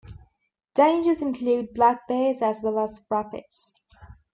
Dangers 0.73 1.21
include 1.21 1.75
black 1.75 2.07
bears 2.07 2.41
as 2.41 2.63
well 2.63 2.79
as 2.79 3.03
rapids. 3.07 3.79